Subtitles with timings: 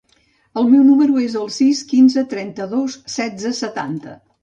[0.61, 4.23] El meu número es el sis, quinze, trenta-dos, setze, setanta.